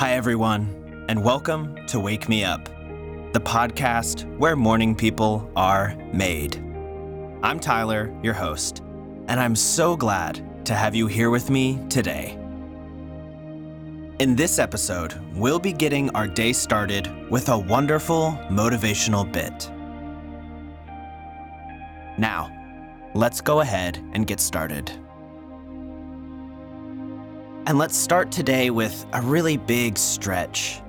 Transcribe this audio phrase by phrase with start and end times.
[0.00, 2.64] Hi, everyone, and welcome to Wake Me Up,
[3.34, 6.56] the podcast where morning people are made.
[7.42, 8.78] I'm Tyler, your host,
[9.28, 12.38] and I'm so glad to have you here with me today.
[14.20, 19.70] In this episode, we'll be getting our day started with a wonderful motivational bit.
[22.18, 22.50] Now,
[23.12, 24.90] let's go ahead and get started.
[27.66, 30.80] And let's start today with a really big stretch.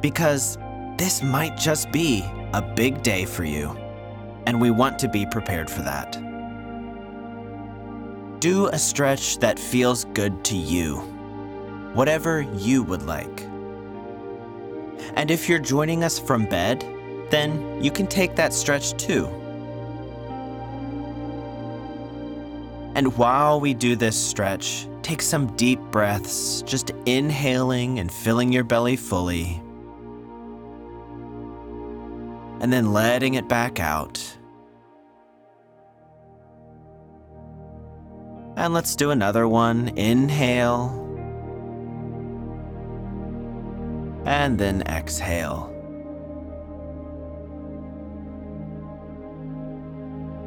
[0.00, 0.56] Because
[0.96, 3.76] this might just be a big day for you,
[4.46, 6.12] and we want to be prepared for that.
[8.40, 10.96] Do a stretch that feels good to you,
[11.92, 13.42] whatever you would like.
[15.14, 16.80] And if you're joining us from bed,
[17.30, 19.26] then you can take that stretch too.
[22.94, 28.62] And while we do this stretch, take some deep breaths, just inhaling and filling your
[28.62, 29.58] belly fully.
[32.60, 34.22] And then letting it back out.
[38.56, 39.88] And let's do another one.
[39.96, 40.90] Inhale.
[44.26, 45.74] And then exhale.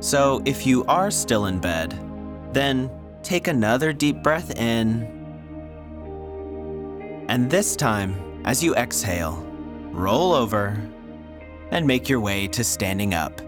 [0.01, 1.97] So, if you are still in bed,
[2.53, 2.91] then
[3.23, 5.03] take another deep breath in.
[7.27, 9.45] And this time, as you exhale,
[9.91, 10.79] roll over
[11.71, 13.41] and make your way to standing up.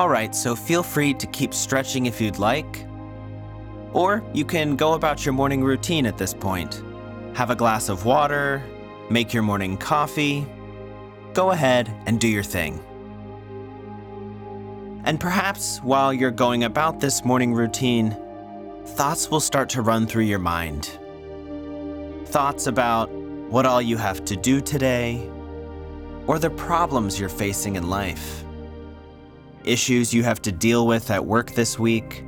[0.00, 2.86] Alright, so feel free to keep stretching if you'd like.
[3.92, 6.84] Or you can go about your morning routine at this point.
[7.34, 8.62] Have a glass of water,
[9.10, 10.46] make your morning coffee.
[11.38, 12.80] Go ahead and do your thing.
[15.04, 18.16] And perhaps while you're going about this morning routine,
[18.84, 20.98] thoughts will start to run through your mind.
[22.24, 25.30] Thoughts about what all you have to do today,
[26.26, 28.42] or the problems you're facing in life,
[29.62, 32.24] issues you have to deal with at work this week,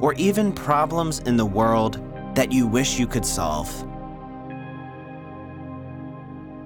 [0.00, 2.00] or even problems in the world
[2.34, 3.68] that you wish you could solve.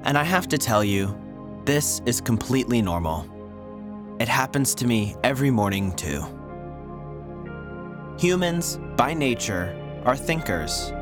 [0.04, 1.18] And I have to tell you,
[1.64, 3.24] this is completely normal.
[4.18, 6.24] It happens to me every morning, too.
[8.18, 10.92] Humans, by nature, are thinkers.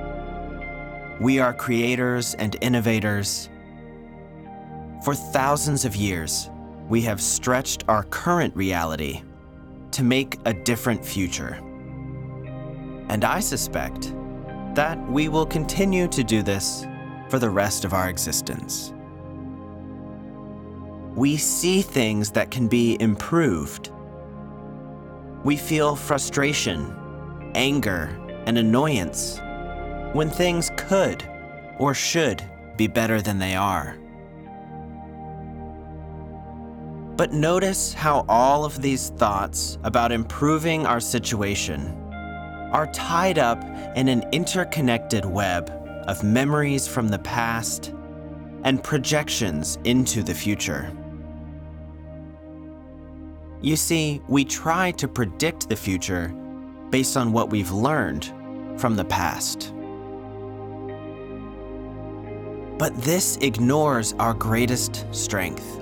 [1.18, 3.48] We are creators and innovators.
[5.02, 6.50] For thousands of years,
[6.88, 9.22] we have stretched our current reality
[9.92, 11.58] to make a different future.
[13.08, 14.14] And I suspect
[14.74, 16.86] that we will continue to do this
[17.28, 18.92] for the rest of our existence
[21.20, 23.92] we see things that can be improved.
[25.44, 26.96] We feel frustration,
[27.54, 28.08] anger,
[28.46, 29.38] and annoyance
[30.14, 31.22] when things could
[31.78, 32.42] or should
[32.78, 33.98] be better than they are.
[37.18, 41.86] But notice how all of these thoughts about improving our situation
[42.72, 43.62] are tied up
[43.94, 45.70] in an interconnected web
[46.06, 47.92] of memories from the past
[48.64, 50.90] and projections into the future.
[53.62, 56.28] You see, we try to predict the future
[56.88, 58.32] based on what we've learned
[58.80, 59.74] from the past.
[62.78, 65.78] But this ignores our greatest strength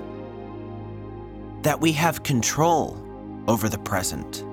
[1.62, 3.00] that we have control
[3.46, 4.44] over the present.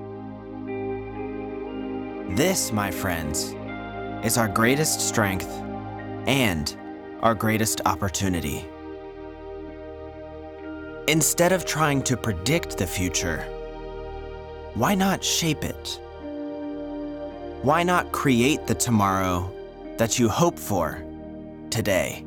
[2.36, 3.56] This, my friends,
[4.24, 5.48] is our greatest strength
[6.28, 6.76] and
[7.22, 8.64] our greatest opportunity.
[11.08, 13.44] Instead of trying to predict the future,
[14.74, 16.00] why not shape it?
[17.62, 19.52] Why not create the tomorrow
[19.98, 21.00] that you hope for
[21.70, 22.26] today?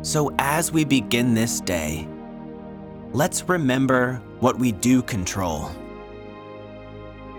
[0.00, 2.08] So, as we begin this day,
[3.12, 5.70] let's remember what we do control.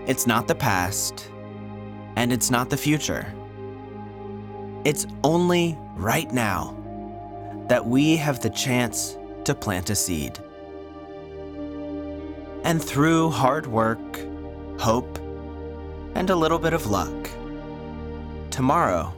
[0.06, 1.32] It's not the past,
[2.14, 3.26] and it's not the future.
[4.84, 6.76] It's only right now
[7.68, 10.38] that we have the chance to plant a seed.
[12.64, 14.18] And through hard work,
[14.78, 15.18] hope,
[16.14, 17.30] and a little bit of luck,
[18.50, 19.12] tomorrow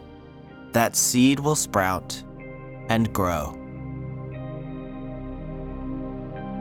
[0.73, 2.23] that seed will sprout
[2.89, 3.55] and grow.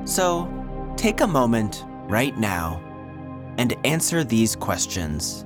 [0.06, 0.48] So
[0.96, 2.82] take a moment right now
[3.58, 5.44] and answer these questions.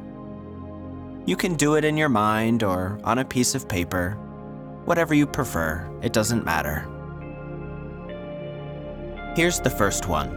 [1.26, 4.18] You can do it in your mind or on a piece of paper
[4.86, 6.88] Whatever you prefer, it doesn't matter.
[9.36, 10.30] Here's the first one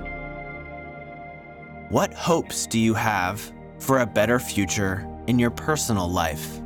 [1.88, 6.60] What hopes do you have for a better future in your personal life?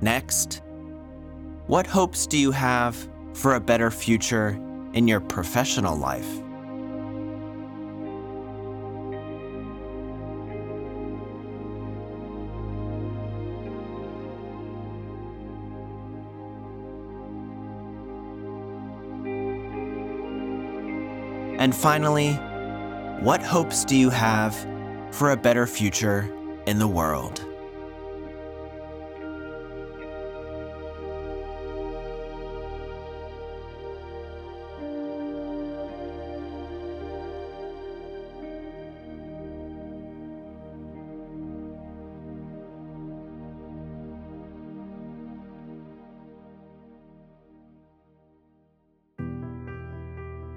[0.00, 0.60] Next,
[1.66, 4.58] what hopes do you have for a better future
[4.94, 6.40] in your professional life?
[21.58, 22.34] And finally,
[23.20, 24.54] what hopes do you have
[25.10, 26.30] for a better future
[26.66, 27.42] in the world?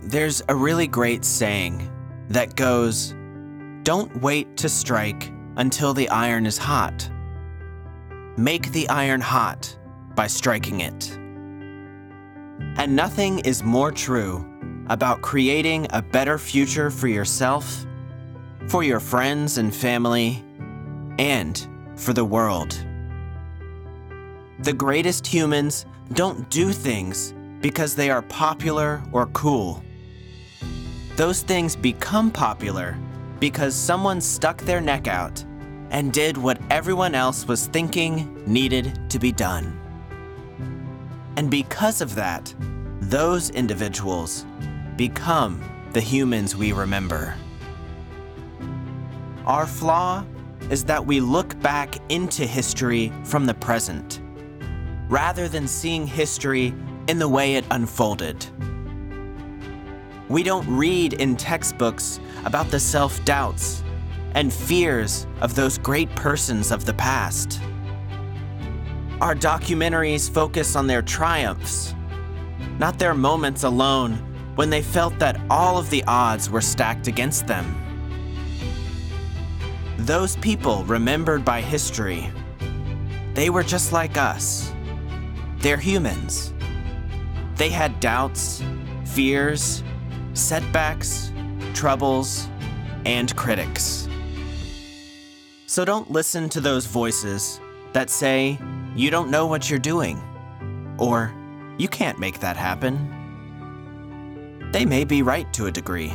[0.08, 1.92] There's a really great saying
[2.30, 3.14] that goes,
[3.84, 7.10] Don't wait to strike until the iron is hot.
[8.38, 9.78] Make the iron hot
[10.16, 11.12] by striking it.
[12.78, 14.46] And nothing is more true
[14.88, 17.86] about creating a better future for yourself,
[18.70, 20.42] for your friends and family,
[21.20, 21.68] and
[21.98, 22.82] for the world.
[24.60, 29.84] The greatest humans don't do things because they are popular or cool.
[31.18, 32.96] Those things become popular
[33.40, 35.44] because someone stuck their neck out
[35.90, 39.80] and did what everyone else was thinking needed to be done.
[41.36, 42.54] And because of that,
[43.00, 44.46] those individuals
[44.96, 45.60] become
[45.94, 47.34] the humans we remember.
[49.48, 50.24] Our flaw
[50.70, 54.22] is that we look back into history from the present,
[55.10, 56.76] rather than seeing history
[57.08, 58.46] in the way it unfolded.
[60.30, 63.84] We don't read in textbooks about the self doubts
[64.36, 67.62] and fears of those great persons of the past.
[69.22, 71.96] Our documentaries focus on their triumphs,
[72.78, 74.16] not their moments alone
[74.56, 77.66] when they felt that all of the odds were stacked against them.
[79.98, 82.30] Those people remembered by history,
[83.34, 84.72] they were just like us.
[85.60, 86.54] They're humans.
[87.56, 88.64] They had doubts,
[89.06, 89.84] fears,
[90.38, 91.32] setbacks,
[91.74, 92.48] troubles,
[93.06, 94.08] and critics.
[95.66, 97.60] So don't listen to those voices
[97.94, 98.60] that say,
[98.96, 100.22] you don't know what you're doing,
[100.98, 101.34] or
[101.78, 103.14] you can't make that happen.
[104.72, 106.14] They may be right to a degree.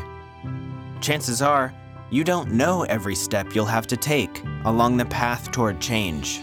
[1.00, 1.74] Chances are,
[2.10, 6.40] you don't know every step you'll have to take along the path toward change.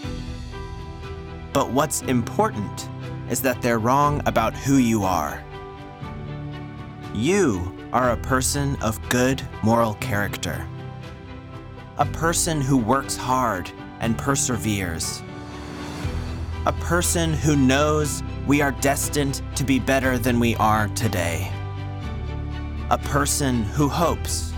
[1.54, 2.90] But what's important
[3.30, 5.44] is that they're wrong about who you are.
[7.14, 10.68] You are a person of good moral character.
[11.98, 15.24] A person who works hard and perseveres.
[16.68, 21.52] A person who knows we are destined to be better than we are today.
[22.92, 24.54] A person who hopes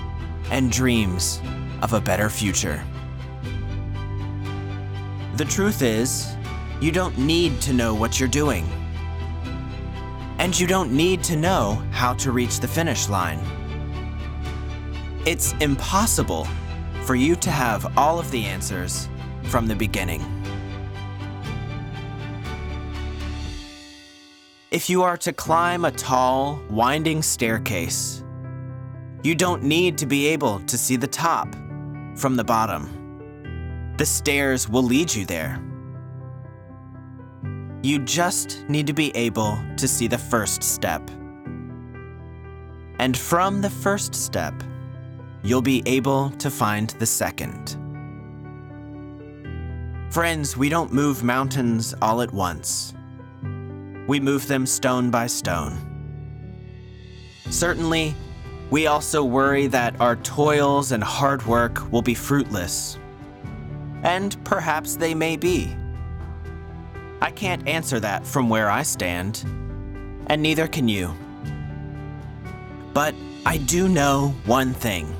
[0.51, 1.41] and dreams
[1.81, 2.83] of a better future.
[5.37, 6.35] The truth is,
[6.81, 8.67] you don't need to know what you're doing
[10.41, 13.39] and you don't need to know how to reach the finish line.
[15.23, 16.47] It's impossible
[17.03, 19.07] for you to have all of the answers
[19.43, 20.23] from the beginning.
[24.71, 28.23] If you are to climb a tall, winding staircase,
[29.21, 31.53] you don't need to be able to see the top
[32.15, 33.93] from the bottom.
[33.97, 35.61] The stairs will lead you there.
[37.83, 41.01] You just need to be able to see the first step.
[42.99, 44.53] And from the first step,
[45.41, 47.77] you'll be able to find the second.
[50.11, 52.93] Friends, we don't move mountains all at once.
[54.07, 55.75] We move them stone by stone.
[57.49, 58.13] Certainly,
[58.69, 62.99] we also worry that our toils and hard work will be fruitless.
[64.03, 65.75] And perhaps they may be.
[67.21, 69.43] I can't answer that from where I stand,
[70.27, 71.13] and neither can you.
[72.93, 73.13] But
[73.45, 75.15] I do know one thing.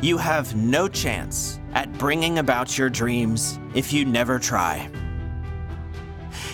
[0.00, 4.88] You have no chance at bringing about your dreams if you never try.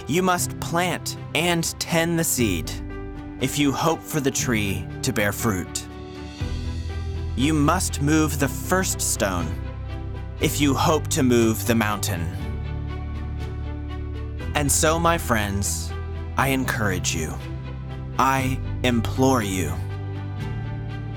[0.06, 2.70] You must plant and tend the seed
[3.40, 5.87] if you hope for the tree to bear fruit.
[7.37, 9.46] You must move the first stone
[10.40, 12.46] if you hope to move the mountain.
[14.57, 15.93] And so, my friends,
[16.39, 17.35] I encourage you,
[18.19, 19.71] I implore you,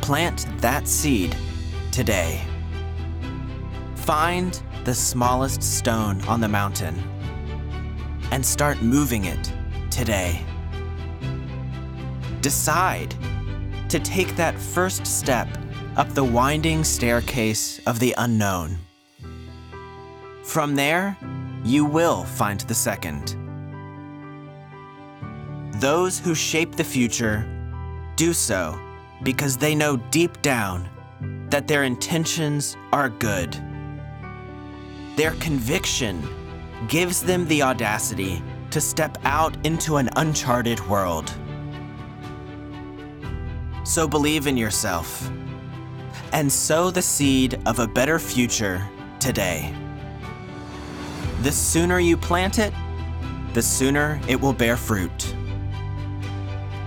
[0.01, 1.38] plant that seed
[1.89, 2.41] today.
[3.96, 7.01] Find the smallest stone on the mountain
[8.31, 9.53] and start moving it
[9.89, 10.43] today.
[12.41, 13.15] Decide
[13.88, 15.48] to take that first step
[15.96, 18.77] up the winding staircase of the unknown.
[20.43, 21.17] From there,
[21.63, 23.35] you will find the second.
[25.81, 27.47] Those who shape the future
[28.15, 28.79] do so
[29.23, 30.89] because they know deep down
[31.49, 33.57] that their intentions are good.
[35.15, 36.27] Their conviction
[36.87, 41.33] gives them the audacity to step out into an uncharted world.
[43.83, 45.29] So believe in yourself
[46.31, 48.87] and sow the seed of a better future
[49.19, 49.73] today.
[51.41, 52.74] The sooner you plant it,
[53.53, 55.34] the sooner it will bear fruit.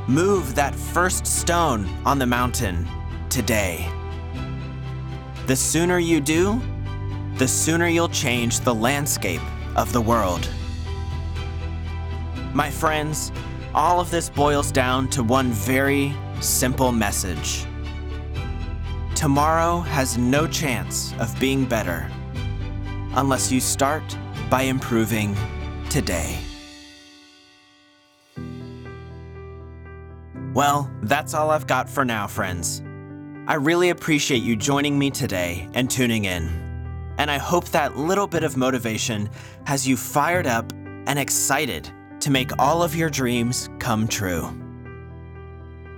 [0.06, 2.86] Move that first stone on the mountain
[3.30, 3.90] today.
[5.46, 6.60] The sooner you do,
[7.36, 9.40] the sooner you'll change the landscape
[9.74, 10.46] of the world.
[12.52, 13.32] My friends,
[13.74, 17.64] all of this boils down to one very simple message.
[19.14, 22.06] Tomorrow has no chance of being better
[23.14, 24.04] unless you start
[24.52, 25.34] by improving
[25.88, 26.38] today.
[30.52, 32.82] Well, that's all I've got for now, friends.
[33.46, 36.48] I really appreciate you joining me today and tuning in.
[37.16, 39.30] And I hope that little bit of motivation
[39.64, 40.70] has you fired up
[41.06, 41.90] and excited
[42.20, 44.46] to make all of your dreams come true.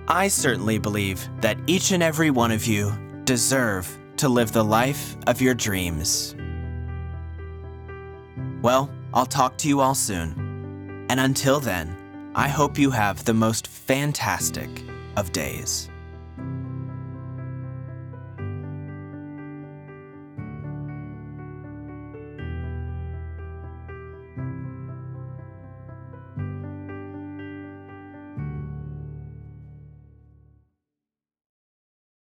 [0.07, 2.93] I certainly believe that each and every one of you
[3.25, 3.85] deserve
[4.15, 6.34] to live the life of your dreams.
[8.65, 11.05] Well, I'll talk to you all soon.
[11.07, 11.95] And until then,
[12.33, 14.71] I hope you have the most fantastic
[15.15, 15.87] of days.